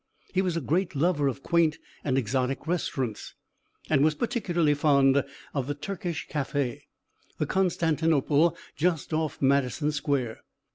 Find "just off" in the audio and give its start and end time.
8.75-9.39